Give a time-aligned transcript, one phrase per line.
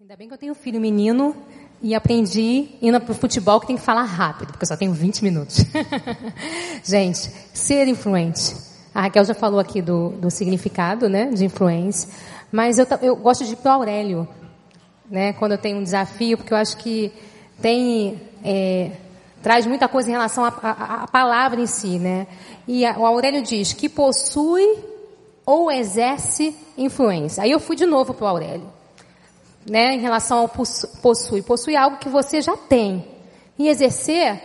[0.00, 1.34] Ainda bem que eu tenho filho menino
[1.82, 4.92] e aprendi indo para o futebol que tem que falar rápido, porque eu só tenho
[4.92, 5.56] 20 minutos.
[6.84, 8.54] Gente, ser influente.
[8.94, 12.08] A Raquel já falou aqui do, do significado né, de influência,
[12.52, 14.28] mas eu, eu gosto de ir para o Aurélio,
[15.10, 17.12] né, quando eu tenho um desafio, porque eu acho que
[17.60, 18.92] tem, é,
[19.42, 21.98] traz muita coisa em relação à palavra em si.
[21.98, 22.28] Né?
[22.68, 24.78] E a, o Aurélio diz que possui
[25.44, 27.42] ou exerce influência.
[27.42, 28.77] Aí eu fui de novo para o Aurélio
[29.68, 31.42] né, em relação ao possui.
[31.42, 33.16] Possui algo que você já tem.
[33.58, 34.40] E exercer,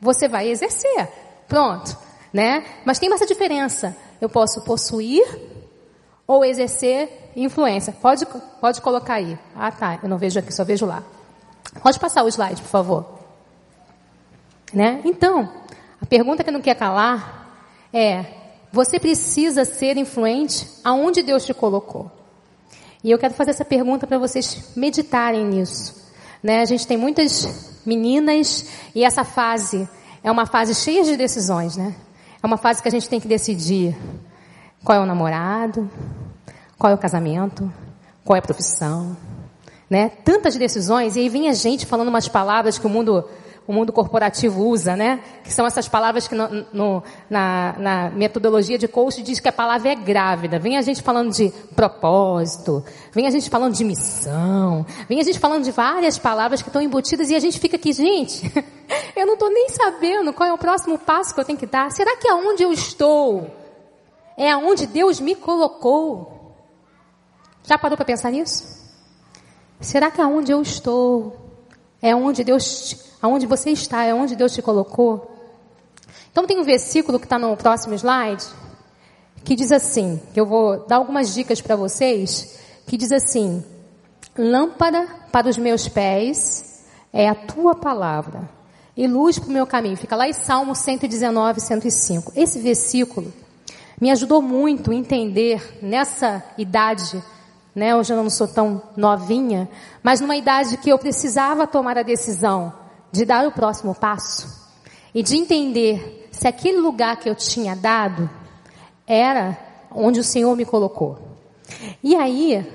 [0.00, 1.08] você vai exercer.
[1.48, 1.96] Pronto,
[2.32, 2.64] né?
[2.84, 3.96] Mas tem essa diferença.
[4.20, 5.24] Eu posso possuir
[6.26, 7.92] ou exercer influência.
[7.92, 8.24] Pode,
[8.60, 9.38] pode colocar aí.
[9.54, 9.98] Ah, tá.
[10.02, 11.02] Eu não vejo aqui, só vejo lá.
[11.82, 13.06] Pode passar o slide, por favor.
[14.72, 15.00] Né?
[15.04, 15.52] Então,
[16.00, 17.48] a pergunta que não quer calar
[17.92, 18.24] é:
[18.70, 22.10] você precisa ser influente aonde Deus te colocou?
[23.04, 25.94] E eu quero fazer essa pergunta para vocês meditarem nisso.
[26.42, 26.60] Né?
[26.60, 29.88] A gente tem muitas meninas e essa fase
[30.22, 31.94] é uma fase cheia de decisões, né?
[32.42, 33.96] É uma fase que a gente tem que decidir
[34.84, 35.90] qual é o namorado,
[36.78, 37.72] qual é o casamento,
[38.24, 39.16] qual é a profissão,
[39.90, 40.08] né?
[40.24, 43.28] Tantas decisões e aí vem a gente falando umas palavras que o mundo
[43.66, 45.20] o mundo corporativo usa, né?
[45.44, 49.52] Que são essas palavras que no, no, na, na, metodologia de coach diz que a
[49.52, 50.58] palavra é grávida.
[50.58, 55.38] Vem a gente falando de propósito, vem a gente falando de missão, vem a gente
[55.38, 58.52] falando de várias palavras que estão embutidas e a gente fica aqui, gente,
[59.14, 61.90] eu não estou nem sabendo qual é o próximo passo que eu tenho que dar.
[61.92, 63.48] Será que aonde eu estou
[64.36, 66.56] é aonde Deus me colocou?
[67.62, 68.82] Já parou para pensar nisso?
[69.80, 71.36] Será que aonde eu estou
[72.00, 75.30] é onde Deus aonde você está, é onde Deus te colocou.
[76.32, 78.44] Então tem um versículo que está no próximo slide,
[79.44, 83.64] que diz assim, que eu vou dar algumas dicas para vocês, que diz assim,
[84.36, 88.48] lâmpada para os meus pés é a tua palavra
[88.96, 89.96] e luz para o meu caminho.
[89.96, 92.32] Fica lá em Salmo 119, 105.
[92.34, 93.32] Esse versículo
[94.00, 97.22] me ajudou muito a entender nessa idade,
[97.74, 97.94] né?
[97.94, 99.68] Hoje eu não sou tão novinha,
[100.02, 102.81] mas numa idade que eu precisava tomar a decisão
[103.12, 104.48] de dar o próximo passo
[105.14, 108.28] e de entender se aquele lugar que eu tinha dado
[109.06, 109.58] era
[109.90, 111.18] onde o Senhor me colocou.
[112.02, 112.66] E aí,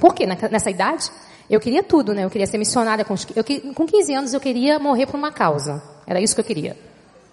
[0.00, 0.26] por quê?
[0.26, 1.10] Nessa idade,
[1.48, 2.24] eu queria tudo, né?
[2.24, 3.04] Eu queria ser missionária.
[3.04, 5.82] Com, eu, com 15 anos, eu queria morrer por uma causa.
[6.06, 6.76] Era isso que eu queria.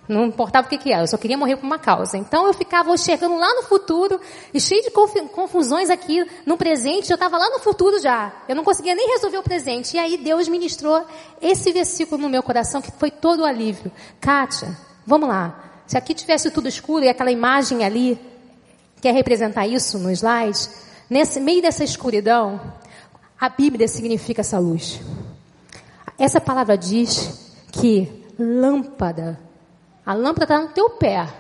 [0.10, 2.18] Não importava o que, que era, eu só queria morrer por uma causa.
[2.18, 4.20] Então eu ficava chegando lá no futuro
[4.52, 8.34] e cheio de confusões aqui no presente, eu estava lá no futuro já.
[8.48, 9.96] Eu não conseguia nem resolver o presente.
[9.96, 11.06] E aí Deus ministrou
[11.40, 13.92] esse versículo no meu coração que foi todo o alívio.
[14.20, 14.76] Kátia,
[15.06, 15.84] vamos lá.
[15.86, 18.20] Se aqui tivesse tudo escuro e aquela imagem ali,
[19.00, 20.70] quer representar isso no slide,
[21.08, 22.60] nesse meio dessa escuridão,
[23.40, 25.00] a Bíblia significa essa luz.
[26.18, 29.49] Essa palavra diz que lâmpada
[30.10, 31.32] a lâmpada está no teu pé.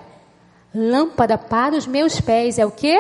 [0.76, 2.96] Lâmpada para os meus pés é o que?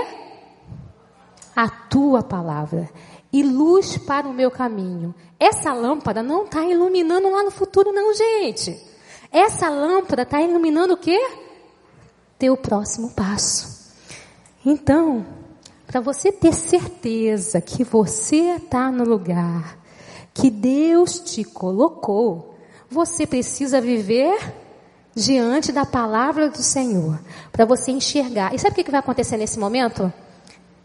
[1.55, 2.89] A tua palavra.
[3.31, 5.13] E luz para o meu caminho.
[5.39, 8.83] Essa lâmpada não está iluminando lá no futuro, não, gente.
[9.31, 11.19] Essa lâmpada está iluminando o quê?
[12.39, 13.93] Teu próximo passo.
[14.65, 15.23] Então,
[15.85, 19.77] para você ter certeza que você está no lugar
[20.33, 22.55] que Deus te colocou,
[22.89, 24.35] você precisa viver
[25.19, 27.19] diante da palavra do Senhor,
[27.51, 28.53] para você enxergar.
[28.53, 30.11] E sabe o que vai acontecer nesse momento?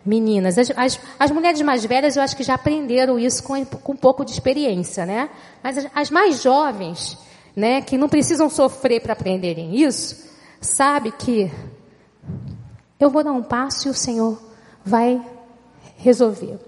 [0.05, 3.93] Meninas, as, as, as, mulheres mais velhas eu acho que já aprenderam isso com, com
[3.93, 5.31] um pouco de experiência, né?
[5.63, 7.17] Mas as, as mais jovens,
[7.57, 10.27] né, que não precisam sofrer para aprenderem isso,
[10.61, 11.51] sabe que
[13.01, 14.39] eu vou dar um passo e o Senhor
[14.85, 15.23] vai
[15.97, 16.59] resolver.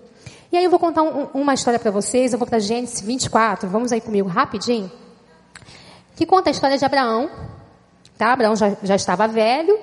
[0.50, 3.69] E aí eu vou contar um, uma história para vocês, eu vou para Gênesis 24,
[3.69, 4.91] vamos aí comigo rapidinho
[6.16, 7.31] que conta a história de Abraão.
[8.19, 8.32] Tá?
[8.32, 9.78] Abraão já, já estava velho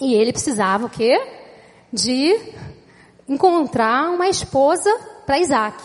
[0.00, 1.20] e ele precisava o quê?
[1.92, 2.38] De
[3.28, 4.90] encontrar uma esposa
[5.24, 5.82] para Isaac.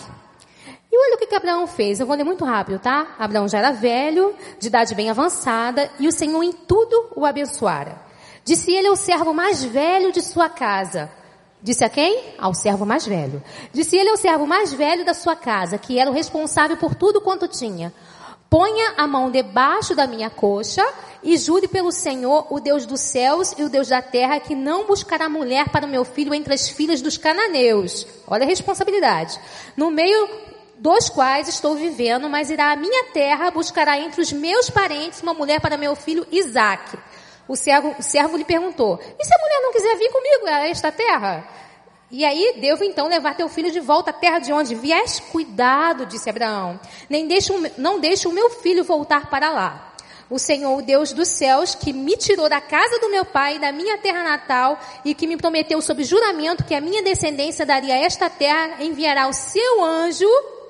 [0.92, 2.00] E olha o que, que Abraão fez.
[2.00, 3.16] Eu vou ler muito rápido, tá?
[3.18, 8.02] Abraão já era velho, de idade bem avançada, e o Senhor em tudo o abençoara.
[8.44, 11.10] Disse ele ao servo mais velho de sua casa.
[11.62, 12.34] Disse a quem?
[12.38, 13.42] Ao servo mais velho.
[13.72, 17.22] Disse ele ao servo mais velho da sua casa, que era o responsável por tudo
[17.22, 17.94] quanto tinha.
[18.50, 20.86] Ponha a mão debaixo da minha coxa
[21.24, 24.86] e jure pelo Senhor, o Deus dos céus e o Deus da terra, que não
[24.86, 28.08] buscará mulher para o meu filho entre as filhas dos cananeus.
[28.28, 29.40] Olha a responsabilidade.
[29.78, 30.30] No meio
[30.78, 35.34] dos quais estou vivendo, mas irá à minha terra, buscará entre os meus parentes uma
[35.34, 36.98] mulher para meu filho Isaque.
[37.48, 40.68] O servo, o servo lhe perguntou, e se a mulher não quiser vir comigo a
[40.68, 41.48] esta terra?
[42.10, 45.22] E aí, devo então levar teu filho de volta à terra de onde vieste?
[45.32, 46.78] Cuidado, disse Abraão.
[47.10, 49.91] Nem deixe, não deixe o meu filho voltar para lá.
[50.32, 53.70] O Senhor, o Deus dos céus, que me tirou da casa do meu pai, da
[53.74, 58.30] minha terra natal, e que me prometeu sob juramento que a minha descendência daria esta
[58.30, 60.26] terra, enviará o seu anjo,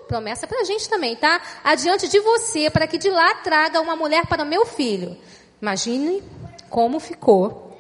[0.07, 1.39] promessa para a gente também, tá?
[1.63, 5.15] Adiante de você, para que de lá traga uma mulher para o meu filho.
[5.61, 6.23] Imagine
[6.67, 7.77] como ficou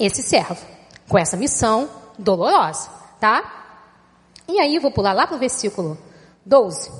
[0.00, 0.66] esse servo,
[1.06, 1.86] com essa missão
[2.18, 2.88] dolorosa,
[3.20, 3.76] tá?
[4.48, 5.98] E aí, vou pular lá para o versículo
[6.46, 6.90] 12.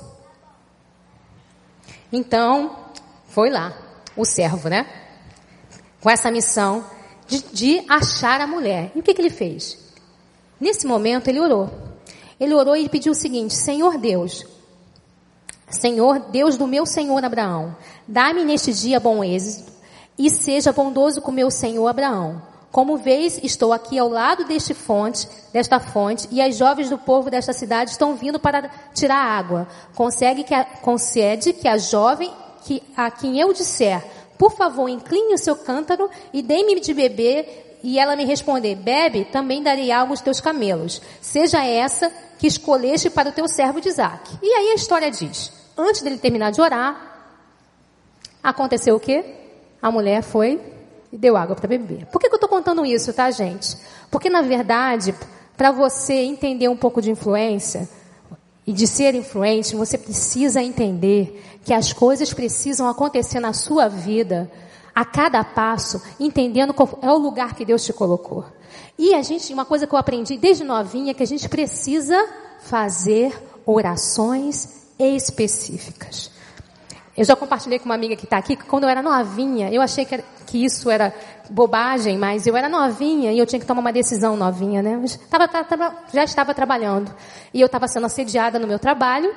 [2.13, 2.77] Então,
[3.29, 3.84] foi lá,
[4.15, 4.85] o servo, né?
[6.01, 6.85] Com essa missão
[7.27, 8.91] de, de achar a mulher.
[8.95, 9.77] E o que, que ele fez?
[10.59, 11.69] Nesse momento, ele orou.
[12.39, 14.45] Ele orou e pediu o seguinte: Senhor Deus,
[15.69, 17.75] Senhor Deus do meu Senhor Abraão,
[18.07, 19.71] dá-me neste dia bom êxito
[20.17, 22.41] e seja bondoso com meu Senhor Abraão
[22.75, 27.29] como vês, estou aqui ao lado deste fonte, desta fonte, e as jovens do povo
[27.29, 29.65] desta cidade estão vindo para tirar água.
[29.95, 32.29] Consegue que a, concede que a jovem
[32.65, 34.03] que, a quem eu disser,
[34.39, 39.25] por favor, incline o seu cântaro e dê-me de beber, e ela me responder, bebe,
[39.25, 40.99] também darei algo aos teus camelos.
[41.21, 44.31] Seja essa que escolheste para o teu servo de Isaac.
[44.41, 47.29] E aí a história diz, antes dele terminar de orar,
[48.41, 49.23] aconteceu o quê?
[49.79, 50.59] A mulher foi
[51.13, 52.07] e deu água para beber.
[52.07, 53.77] Por que, que eu estou contando isso, tá, gente?
[54.09, 55.13] Porque, na verdade,
[55.55, 57.87] para você entender um pouco de influência
[58.65, 64.51] e de ser influente, você precisa entender que as coisas precisam acontecer na sua vida
[64.93, 68.45] a cada passo, entendendo qual é o lugar que Deus te colocou.
[68.97, 72.17] E a gente, uma coisa que eu aprendi desde novinha, é que a gente precisa
[72.61, 76.31] fazer orações específicas.
[77.17, 79.81] Eu já compartilhei com uma amiga que está aqui que quando eu era novinha, eu
[79.81, 81.13] achei que, era, que, isso era
[81.49, 85.01] bobagem, mas eu era novinha e eu tinha que tomar uma decisão novinha, né?
[85.29, 87.13] Tava, tava, já estava trabalhando.
[87.53, 89.33] E eu estava sendo assediada no meu trabalho.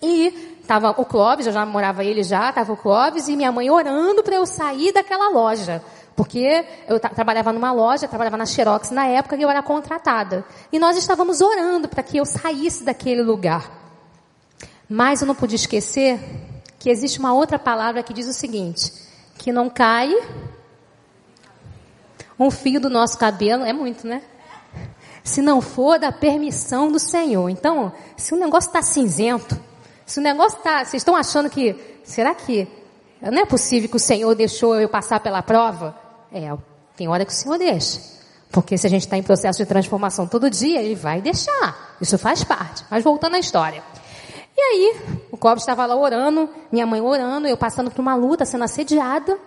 [0.00, 3.68] E estava o Clóvis, eu já morava ele já, estava o Clóvis e minha mãe
[3.68, 5.82] orando para eu sair daquela loja.
[6.14, 10.44] Porque eu trabalhava numa loja, trabalhava na Xerox na época e eu era contratada.
[10.72, 13.70] E nós estávamos orando para que eu saísse daquele lugar.
[14.88, 16.20] Mas eu não podia esquecer
[16.86, 18.92] que existe uma outra palavra que diz o seguinte:
[19.38, 20.08] que não cai
[22.38, 24.22] um fio do nosso cabelo, é muito, né?
[25.24, 27.48] Se não for da permissão do Senhor.
[27.48, 29.60] Então, se o negócio está cinzento,
[30.06, 31.74] se o negócio está, vocês estão achando que,
[32.04, 32.68] será que
[33.20, 35.98] não é possível que o Senhor deixou eu passar pela prova?
[36.32, 36.56] É,
[36.96, 38.00] tem hora que o Senhor deixa.
[38.52, 41.96] Porque se a gente está em processo de transformação todo dia, Ele vai deixar.
[42.00, 42.84] Isso faz parte.
[42.88, 43.82] Mas voltando à história.
[44.56, 44.96] E aí,
[45.30, 49.38] o Clóvis estava lá orando, minha mãe orando, eu passando por uma luta, sendo assediada,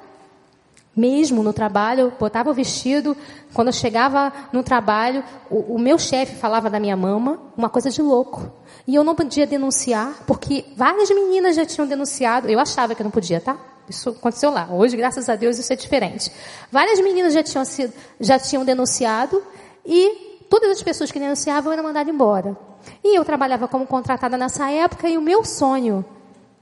[0.95, 3.17] mesmo no trabalho, botava o vestido,
[3.53, 7.89] quando eu chegava no trabalho, o, o meu chefe falava da minha mama, uma coisa
[7.89, 8.51] de louco.
[8.85, 13.11] E eu não podia denunciar, porque várias meninas já tinham denunciado, eu achava que não
[13.11, 13.57] podia, tá?
[13.89, 14.67] Isso aconteceu lá.
[14.71, 16.31] Hoje, graças a Deus, isso é diferente.
[16.71, 19.41] Várias meninas já tinham, sido, já tinham denunciado
[19.83, 22.68] e todas as pessoas que denunciavam eram mandadas embora.
[23.03, 26.03] E eu trabalhava como contratada nessa época e o meu sonho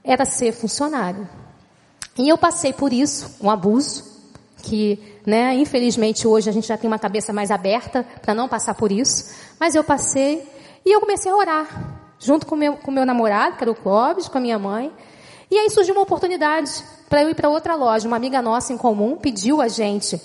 [0.04, 1.28] era ser funcionário.
[2.16, 4.04] E eu passei por isso, um abuso,
[4.62, 8.74] que, né, infelizmente hoje a gente já tem uma cabeça mais aberta para não passar
[8.74, 10.46] por isso, mas eu passei
[10.84, 14.28] e eu comecei a orar, junto com meu, com meu namorado, que era o Clóvis,
[14.28, 14.92] com a minha mãe.
[15.50, 18.06] E aí surgiu uma oportunidade para eu ir para outra loja.
[18.06, 20.20] Uma amiga nossa em comum pediu a gente,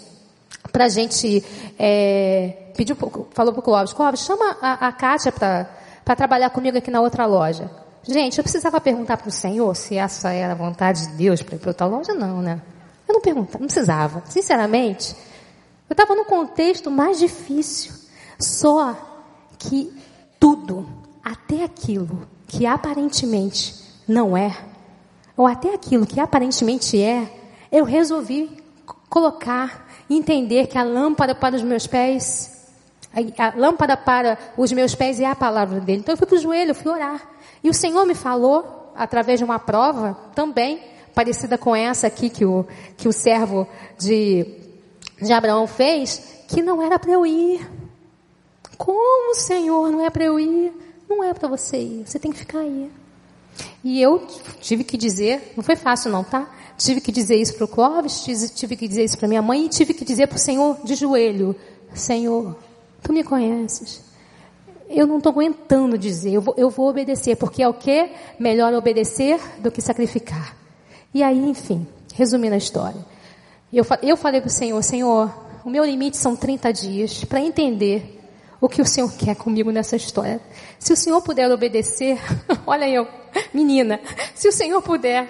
[0.72, 1.44] para a gente,
[1.78, 2.96] é, pediu,
[3.32, 5.70] falou para o Clóvis, Clóvis, chama a, a Kátia para
[6.04, 7.70] para trabalhar comigo aqui na outra loja.
[8.04, 11.56] Gente, eu precisava perguntar para o Senhor se essa era a vontade de Deus para
[11.56, 12.62] ir para outra loja, não, né?
[13.08, 14.24] Eu não perguntava, não precisava.
[14.26, 15.16] Sinceramente,
[15.90, 17.94] eu estava no contexto mais difícil.
[18.38, 18.96] Só
[19.58, 19.94] que
[20.40, 20.88] tudo,
[21.24, 23.76] até aquilo que aparentemente
[24.08, 24.58] não é,
[25.38, 27.32] ou até aquilo que aparentemente é,
[27.72, 28.62] eu resolvi
[29.10, 32.53] colocar entender que a lâmpada para os meus pés
[33.38, 36.00] a, lâmpada para os meus pés é a palavra dele.
[36.00, 37.22] Então eu fui para o joelho, fui orar.
[37.64, 40.82] E o Senhor me falou, através de uma prova, também
[41.14, 42.66] parecida com essa aqui que o,
[42.98, 43.68] que o servo
[43.98, 44.46] de,
[45.22, 47.68] de Abraão fez, que não era para eu ir.
[48.78, 50.74] Como, Senhor, não é para eu ir?
[51.08, 52.92] Não é para você ir, você tem que ficar aí.
[53.84, 54.26] E eu
[54.60, 56.50] tive que dizer, não foi fácil não, tá?
[56.76, 58.24] Tive que dizer isso para o Clóvis,
[58.56, 60.96] tive que dizer isso para minha mãe e tive que dizer para o Senhor de
[60.96, 61.56] joelho,
[61.94, 62.58] Senhor,
[63.04, 64.02] Tu me conheces.
[64.90, 68.10] Eu não estou aguentando dizer, eu vou, eu vou obedecer, porque é o que?
[68.40, 70.56] Melhor obedecer do que sacrificar.
[71.14, 73.04] E aí, enfim, resumindo a história.
[73.72, 75.34] Eu, eu falei para o Senhor, Senhor,
[75.66, 78.23] o meu limite são 30 dias para entender
[78.64, 80.40] o que o Senhor quer comigo nessa história.
[80.80, 82.18] Se o Senhor puder obedecer,
[82.66, 83.06] olha eu,
[83.54, 84.00] menina,
[84.34, 85.28] se o Senhor puder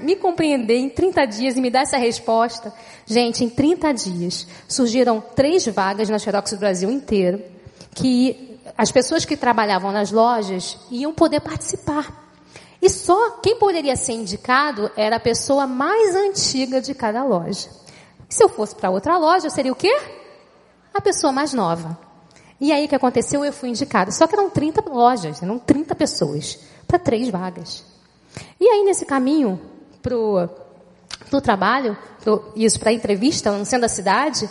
[0.00, 2.72] me compreender em 30 dias e me dar essa resposta,
[3.04, 7.42] gente, em 30 dias surgiram três vagas na Xerox do Brasil inteiro,
[7.96, 12.30] que as pessoas que trabalhavam nas lojas iam poder participar.
[12.80, 17.70] E só quem poderia ser indicado era a pessoa mais antiga de cada loja.
[18.28, 20.00] Se eu fosse para outra loja, eu seria o quê?
[20.94, 22.06] A pessoa mais nova.
[22.60, 23.44] E aí o que aconteceu?
[23.44, 24.10] Eu fui indicada.
[24.10, 27.84] Só que eram 30 lojas, eram 30 pessoas, para três vagas.
[28.60, 29.60] E aí nesse caminho
[30.02, 30.48] pro,
[31.30, 34.48] pro trabalho, pro, isso para entrevista, no centro da cidade,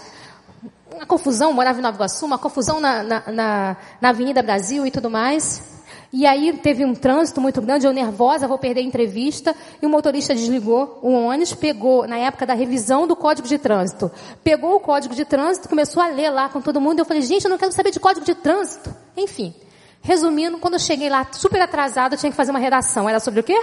[0.94, 4.92] uma confusão, morava em Nova Iguaçu, uma confusão na, na, na, na Avenida Brasil e
[4.92, 5.77] tudo mais.
[6.12, 9.90] E aí teve um trânsito muito grande, eu nervosa, vou perder a entrevista, e o
[9.90, 14.10] motorista desligou o ônibus, pegou, na época da revisão do código de trânsito,
[14.44, 17.44] pegou o código de trânsito, começou a ler lá com todo mundo, eu falei, gente,
[17.44, 18.96] eu não quero saber de código de trânsito.
[19.18, 19.54] Enfim,
[20.02, 23.10] resumindo, quando eu cheguei lá super atrasada, eu tinha que fazer uma redação.
[23.10, 23.62] Era sobre o quê?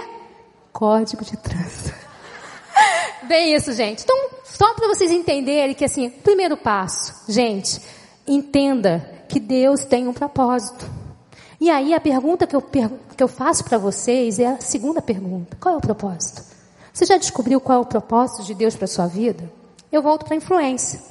[0.71, 1.95] Código de trânsito.
[3.23, 4.03] Bem isso, gente.
[4.03, 7.81] Então, só para vocês entenderem que assim, primeiro passo, gente,
[8.27, 11.04] entenda que Deus tem um propósito.
[11.59, 15.57] E aí a pergunta que eu, que eu faço para vocês é a segunda pergunta:
[15.59, 16.43] qual é o propósito?
[16.93, 19.51] Você já descobriu qual é o propósito de Deus para sua vida?
[19.91, 21.01] Eu volto para a influência.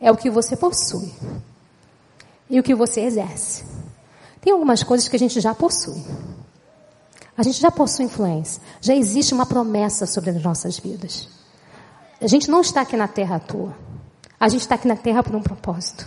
[0.00, 1.12] É o que você possui
[2.50, 3.64] e o que você exerce.
[4.40, 6.02] Tem algumas coisas que a gente já possui.
[7.36, 8.60] A gente já possui influência.
[8.80, 11.28] Já existe uma promessa sobre as nossas vidas.
[12.20, 13.74] A gente não está aqui na terra à toa.
[14.38, 16.06] A gente está aqui na terra por um propósito.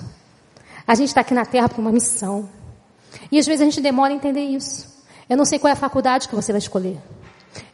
[0.88, 2.50] A gente está aqui na Terra por uma missão.
[3.32, 4.94] E às vezes a gente demora a entender isso.
[5.30, 6.98] Eu não sei qual é a faculdade que você vai escolher.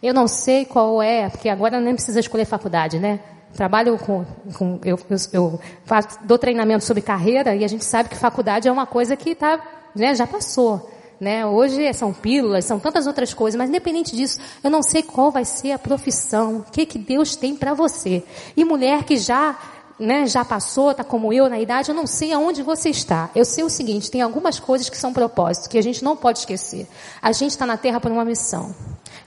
[0.02, 3.20] Eu não sei qual é, porque agora nem precisa escolher faculdade, né?
[3.54, 4.26] Trabalho com,
[4.58, 8.68] com eu, eu, eu faço, dou treinamento sobre carreira e a gente sabe que faculdade
[8.68, 9.60] é uma coisa que tá,
[9.94, 10.90] né, já passou.
[11.20, 11.46] Né?
[11.46, 15.46] Hoje são pílulas, são tantas outras coisas, mas independente disso, eu não sei qual vai
[15.46, 18.24] ser a profissão, o que, que Deus tem para você.
[18.56, 19.56] E mulher que já
[20.02, 23.30] né, já passou, está como eu na idade, eu não sei aonde você está.
[23.36, 26.40] Eu sei o seguinte, tem algumas coisas que são propósitos, que a gente não pode
[26.40, 26.88] esquecer.
[27.22, 28.76] A gente está na Terra por uma missão.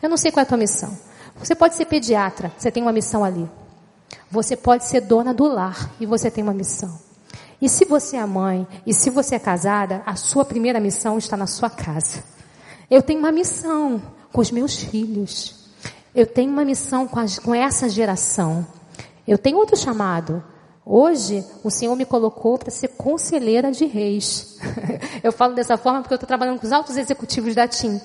[0.03, 0.97] Eu não sei qual é a tua missão.
[1.37, 3.49] Você pode ser pediatra, você tem uma missão ali.
[4.31, 6.99] Você pode ser dona do lar e você tem uma missão.
[7.63, 11.37] E se você é mãe, e se você é casada, a sua primeira missão está
[11.37, 12.23] na sua casa.
[12.91, 14.03] Eu tenho uma missão
[14.33, 15.71] com os meus filhos.
[16.15, 18.67] Eu tenho uma missão com, a, com essa geração.
[19.27, 20.43] Eu tenho outro chamado.
[20.87, 24.59] Hoje, o Senhor me colocou para ser conselheira de reis.
[25.25, 27.99] eu falo dessa forma porque eu estou trabalhando com os altos executivos da TIM.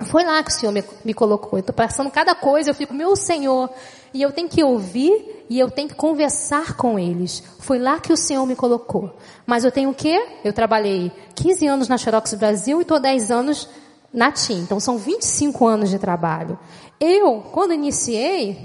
[0.00, 1.58] Foi lá que o Senhor me, me colocou.
[1.58, 3.68] Eu estou passando cada coisa, eu fico, meu Senhor,
[4.12, 7.42] e eu tenho que ouvir e eu tenho que conversar com eles.
[7.58, 9.16] Foi lá que o Senhor me colocou.
[9.44, 10.24] Mas eu tenho o quê?
[10.44, 13.68] Eu trabalhei 15 anos na Xerox Brasil e estou 10 anos
[14.12, 14.60] na TIM.
[14.60, 16.56] Então são 25 anos de trabalho.
[17.00, 18.56] Eu, quando iniciei,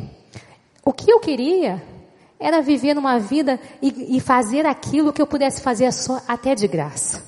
[0.86, 1.82] o que eu queria
[2.39, 6.67] era viver numa vida e, e fazer aquilo que eu pudesse fazer só até de
[6.67, 7.22] graça.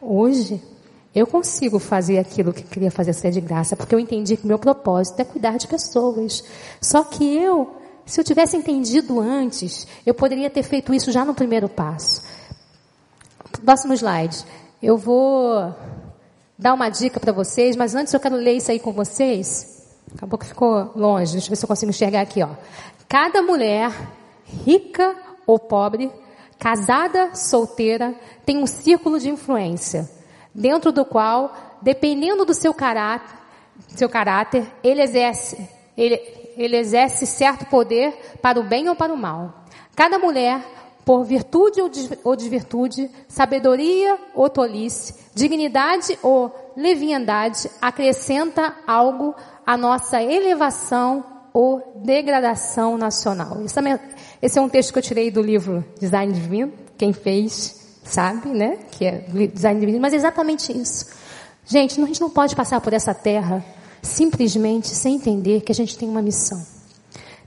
[0.00, 0.62] Hoje,
[1.14, 4.46] eu consigo fazer aquilo que eu queria fazer até de graça, porque eu entendi que
[4.46, 6.42] meu propósito é cuidar de pessoas.
[6.80, 7.74] Só que eu,
[8.06, 12.22] se eu tivesse entendido antes, eu poderia ter feito isso já no primeiro passo.
[13.64, 14.44] Próximo slide.
[14.82, 15.74] Eu vou
[16.58, 19.75] dar uma dica para vocês, mas antes eu quero ler isso aí com vocês.
[20.14, 21.32] Acabou que ficou longe.
[21.32, 22.50] Deixa eu ver se eu consigo enxergar aqui, ó.
[23.08, 23.92] Cada mulher,
[24.64, 25.14] rica
[25.46, 26.10] ou pobre,
[26.58, 30.08] casada, solteira, tem um círculo de influência,
[30.54, 33.36] dentro do qual, dependendo do seu caráter,
[33.88, 36.20] seu caráter, ele exerce, ele,
[36.56, 39.64] ele exerce certo poder para o bem ou para o mal.
[39.94, 40.64] Cada mulher,
[41.04, 41.80] por virtude
[42.24, 49.34] ou desvirtude, sabedoria ou tolice, dignidade ou leviandade, acrescenta algo
[49.66, 53.58] à nossa elevação ou degradação nacional.
[54.40, 56.72] Esse é um texto que eu tirei do livro Design Divino.
[56.96, 58.78] Quem fez sabe, né?
[58.92, 60.00] Que é Design Divino.
[60.00, 61.06] Mas é exatamente isso.
[61.64, 63.64] Gente, a gente não pode passar por essa terra
[64.00, 66.64] simplesmente sem entender que a gente tem uma missão.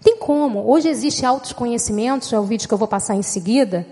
[0.04, 0.70] Tem como.
[0.70, 3.86] Hoje existe altos conhecimentos, é o vídeo que eu vou passar em seguida,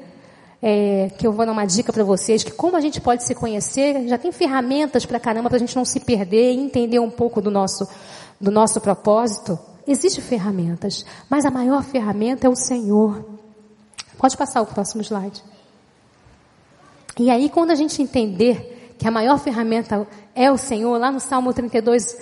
[0.61, 3.35] é, que eu vou dar uma dica para vocês, que como a gente pode se
[3.35, 7.09] conhecer, já tem ferramentas para caramba para a gente não se perder e entender um
[7.09, 7.87] pouco do nosso,
[8.39, 13.25] do nosso propósito, existem ferramentas, mas a maior ferramenta é o Senhor.
[14.17, 15.43] Pode passar o próximo slide.
[17.19, 21.19] E aí, quando a gente entender que a maior ferramenta é o Senhor, lá no
[21.19, 22.17] Salmo 32,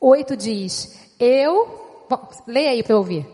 [0.00, 2.04] 8 diz: Eu.
[2.08, 3.26] Bom, leia aí para eu ouvir.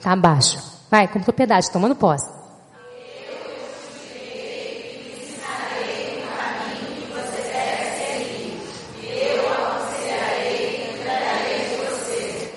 [0.00, 0.75] Tá baixo.
[0.90, 2.30] Vai, com propriedade, tomando posse.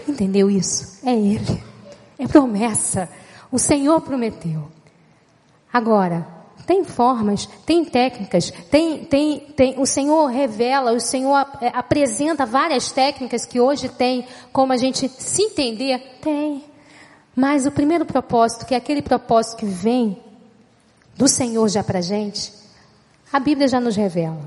[0.08, 1.00] Entendeu isso?
[1.04, 1.64] É Ele.
[2.18, 3.10] É promessa.
[3.52, 4.70] O Senhor prometeu.
[5.72, 6.28] Agora,
[6.66, 12.92] tem formas, tem técnicas, tem, tem, tem, o Senhor revela, o Senhor é, apresenta várias
[12.92, 16.20] técnicas que hoje tem como a gente se entender.
[16.22, 16.64] Tem.
[17.40, 20.22] Mas o primeiro propósito, que é aquele propósito que vem
[21.16, 22.52] do Senhor já pra gente,
[23.32, 24.42] a Bíblia já nos revela.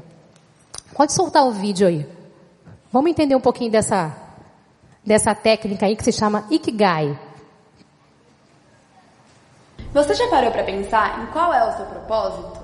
[0.94, 2.06] Pode soltar o vídeo aí.
[2.92, 4.14] Vamos entender um pouquinho dessa
[5.02, 7.18] dessa técnica aí que se chama Ikigai.
[9.94, 12.60] Você já parou para pensar em qual é o seu propósito?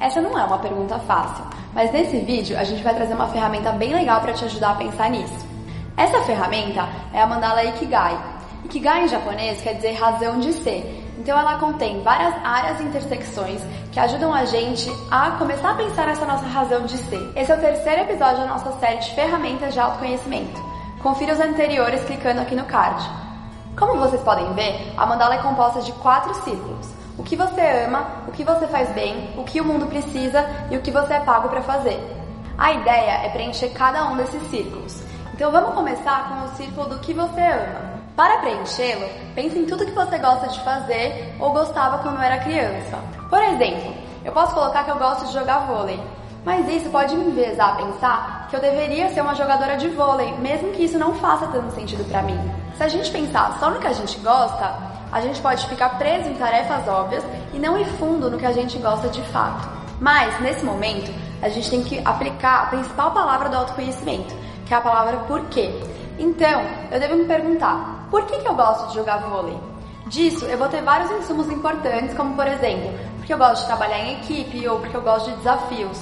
[0.00, 3.70] Essa não é uma pergunta fácil, mas nesse vídeo a gente vai trazer uma ferramenta
[3.70, 5.53] bem legal para te ajudar a pensar nisso.
[5.96, 8.18] Essa ferramenta é a mandala Ikigai.
[8.64, 10.82] Ikigai em japonês quer dizer razão de ser,
[11.16, 16.08] então ela contém várias áreas e intersecções que ajudam a gente a começar a pensar
[16.08, 17.32] nessa nossa razão de ser.
[17.36, 20.60] Esse é o terceiro episódio da nossa série de ferramentas de autoconhecimento.
[21.00, 23.08] Confira os anteriores clicando aqui no card.
[23.78, 26.88] Como vocês podem ver, a mandala é composta de quatro círculos.
[27.16, 30.76] O que você ama, o que você faz bem, o que o mundo precisa e
[30.76, 32.00] o que você é pago para fazer.
[32.58, 35.03] A ideia é preencher cada um desses círculos.
[35.34, 37.94] Então vamos começar com o círculo do que você ama.
[38.14, 42.96] Para preenchê-lo, pense em tudo que você gosta de fazer ou gostava quando era criança.
[43.28, 43.92] Por exemplo,
[44.24, 46.00] eu posso colocar que eu gosto de jogar vôlei,
[46.44, 50.32] mas isso pode me envezar a pensar que eu deveria ser uma jogadora de vôlei,
[50.38, 52.38] mesmo que isso não faça tanto sentido para mim.
[52.76, 54.72] Se a gente pensar só no que a gente gosta,
[55.10, 58.52] a gente pode ficar preso em tarefas óbvias e não ir fundo no que a
[58.52, 59.68] gente gosta de fato.
[60.00, 61.12] Mas, nesse momento,
[61.42, 65.70] a gente tem que aplicar a principal palavra do autoconhecimento, que é a palavra porquê.
[66.18, 69.58] Então, eu devo me perguntar: por que, que eu gosto de jogar vôlei?
[70.06, 73.98] Disso, eu vou ter vários insumos importantes, como por exemplo, porque eu gosto de trabalhar
[74.00, 75.98] em equipe ou porque eu gosto de desafios.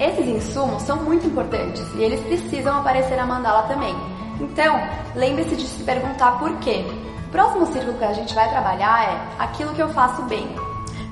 [0.00, 3.94] Esses insumos são muito importantes e eles precisam aparecer na mandala também.
[4.40, 4.80] Então,
[5.14, 6.84] lembre-se de se perguntar por quê.
[7.26, 10.48] O próximo círculo que a gente vai trabalhar é aquilo que eu faço bem.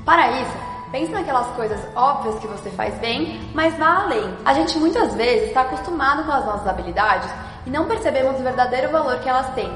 [0.04, 0.56] Para isso,
[0.90, 4.34] pense naquelas coisas óbvias que você faz bem, mas vá além.
[4.44, 7.28] A gente muitas vezes está acostumado com as nossas habilidades
[7.66, 9.70] e não percebemos o verdadeiro valor que elas têm.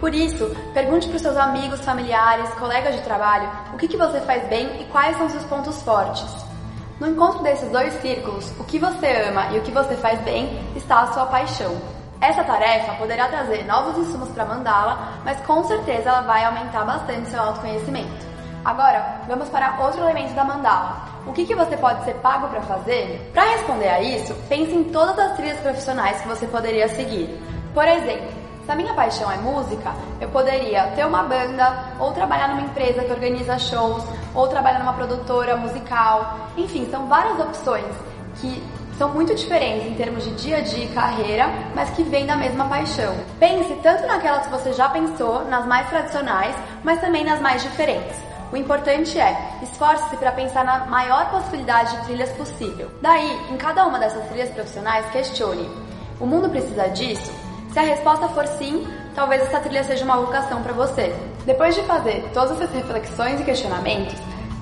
[0.00, 4.20] Por isso, pergunte para os seus amigos, familiares, colegas de trabalho o que, que você
[4.20, 6.44] faz bem e quais são seus pontos fortes.
[7.00, 10.60] No encontro desses dois círculos, o que você ama e o que você faz bem
[10.76, 11.76] está a sua paixão.
[12.20, 17.28] Essa tarefa poderá trazer novos insumos para mandá-la, mas com certeza ela vai aumentar bastante
[17.28, 18.33] seu autoconhecimento.
[18.64, 21.02] Agora, vamos para outro elemento da mandala.
[21.26, 23.30] O que, que você pode ser pago para fazer?
[23.34, 27.38] Para responder a isso, pense em todas as trilhas profissionais que você poderia seguir.
[27.74, 28.32] Por exemplo,
[28.64, 33.04] se a minha paixão é música, eu poderia ter uma banda, ou trabalhar numa empresa
[33.04, 34.02] que organiza shows,
[34.34, 36.38] ou trabalhar numa produtora musical.
[36.56, 37.94] Enfim, são várias opções
[38.40, 38.62] que
[38.96, 42.36] são muito diferentes em termos de dia a dia e carreira, mas que vêm da
[42.36, 43.14] mesma paixão.
[43.38, 48.23] Pense tanto naquelas que você já pensou, nas mais tradicionais, mas também nas mais diferentes.
[48.54, 52.88] O importante é, esforce-se para pensar na maior possibilidade de trilhas possível.
[53.02, 55.68] Daí, em cada uma dessas trilhas profissionais, questione:
[56.20, 57.32] o mundo precisa disso?
[57.72, 61.12] Se a resposta for sim, talvez essa trilha seja uma vocação para você.
[61.44, 64.14] Depois de fazer todas essas reflexões e questionamentos,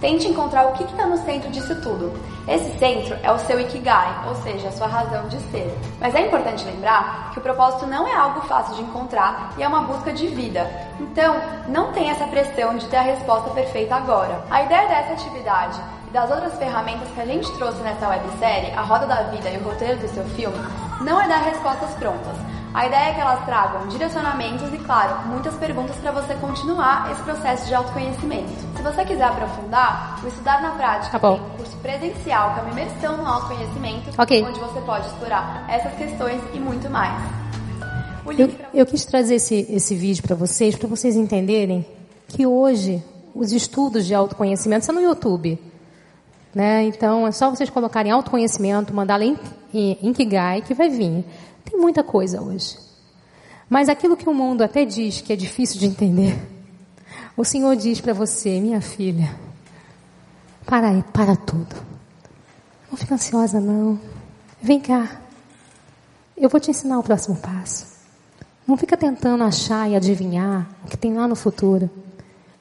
[0.03, 2.12] tente encontrar o que está no centro disso tudo.
[2.49, 5.73] Esse centro é o seu Ikigai, ou seja, a sua razão de ser.
[6.01, 9.69] Mas é importante lembrar que o propósito não é algo fácil de encontrar e é
[9.69, 10.69] uma busca de vida.
[10.99, 11.37] Então,
[11.69, 14.45] não tenha essa pressão de ter a resposta perfeita agora.
[14.51, 18.83] A ideia dessa atividade e das outras ferramentas que a gente trouxe nessa websérie, A
[18.83, 20.59] Roda da Vida e o roteiro do seu filme,
[21.01, 22.37] não é dar respostas prontas
[22.75, 27.23] a ideia é que elas tragam direcionamentos e, claro, muitas perguntas para você continuar esse
[27.23, 28.71] processo de autoconhecimento.
[28.83, 32.62] Se você quiser aprofundar, o Estudar na Prática tá tem um curso presencial que é
[32.64, 34.42] uma imersão no autoconhecimento, okay.
[34.42, 37.23] onde você pode explorar essas questões e muito mais.
[38.37, 41.87] Eu, eu, quis trazer esse, esse vídeo para vocês, para vocês entenderem
[42.27, 43.01] que hoje
[43.33, 45.57] os estudos de autoconhecimento são no YouTube.
[46.53, 46.83] Né?
[46.83, 49.38] Então é só vocês colocarem autoconhecimento, mandar em,
[49.73, 51.25] em, em Kigai que vai vir.
[51.64, 52.77] Tem muita coisa hoje.
[53.71, 56.37] Mas aquilo que o mundo até diz que é difícil de entender,
[57.37, 59.35] o Senhor diz para você, minha filha,
[60.66, 61.75] para aí, para tudo.
[62.90, 63.99] Não fica ansiosa não.
[64.61, 65.21] Vem cá.
[66.37, 67.87] Eu vou te ensinar o próximo passo.
[68.66, 71.90] Não fica tentando achar e adivinhar o que tem lá no futuro.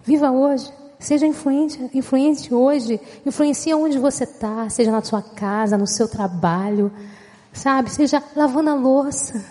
[0.03, 0.71] Viva hoje.
[0.99, 2.99] Seja influente, influente hoje.
[3.25, 6.91] Influencia onde você está, seja na sua casa, no seu trabalho,
[7.51, 7.89] sabe?
[7.89, 9.43] Seja lavando a louça,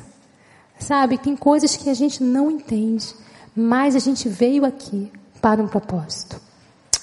[0.79, 3.15] sabe, tem coisas que a gente não entende,
[3.61, 6.41] mas a gente veio aqui para um propósito.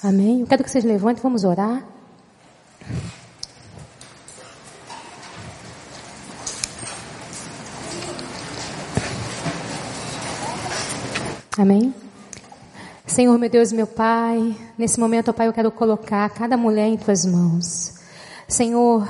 [0.02, 0.40] Amém?
[0.40, 1.84] Eu quero que vocês levantem, vamos orar.
[11.56, 11.94] Amém?
[13.06, 16.96] Senhor, meu Deus meu Pai, nesse momento, ó Pai, eu quero colocar cada mulher em
[16.96, 17.94] tuas mãos.
[18.48, 19.08] Senhor,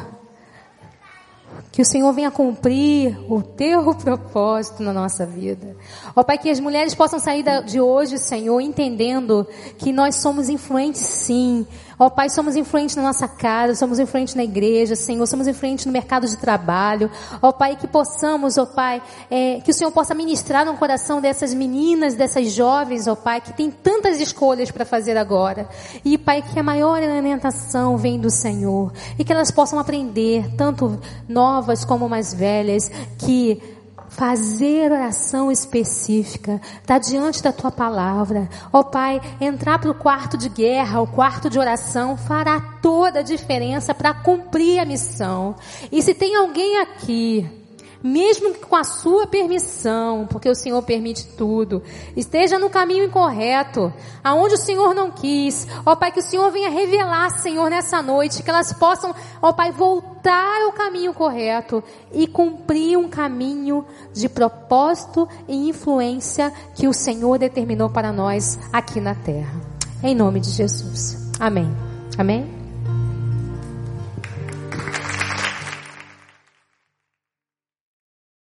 [1.71, 5.77] que o Senhor venha cumprir o teu propósito na nossa vida.
[6.15, 9.47] Ó Pai, que as mulheres possam sair de hoje, Senhor, entendendo
[9.79, 11.67] que nós somos influentes sim.
[11.99, 15.93] Ó Pai, somos influentes na nossa casa, somos influentes na igreja, Senhor, somos influentes no
[15.93, 17.11] mercado de trabalho.
[17.43, 21.53] Ó Pai, que possamos, ó Pai, é, que o Senhor possa ministrar no coração dessas
[21.53, 25.69] meninas, dessas jovens, ó Pai, que tem tantas escolhas para fazer agora.
[26.05, 28.93] E Pai, que a maior alimentação vem do Senhor.
[29.19, 33.78] E que elas possam aprender, tanto novas como mais velhas, que
[34.09, 38.49] fazer oração específica, estar tá diante da tua palavra.
[38.73, 43.21] Ó oh, Pai, entrar para o quarto de guerra, o quarto de oração, fará toda
[43.21, 45.55] a diferença para cumprir a missão.
[45.91, 47.58] E se tem alguém aqui
[48.03, 51.83] mesmo com a sua permissão, porque o Senhor permite tudo,
[52.17, 56.71] esteja no caminho incorreto, aonde o Senhor não quis, ó Pai, que o Senhor venha
[56.71, 61.83] revelar, Senhor, nessa noite, que elas possam, ó Pai, voltar ao caminho correto
[62.13, 69.01] e cumprir um caminho de propósito e influência que o Senhor determinou para nós aqui
[69.01, 69.61] na terra.
[70.03, 71.31] Em nome de Jesus.
[71.41, 71.69] Amém.
[72.17, 72.58] Amém.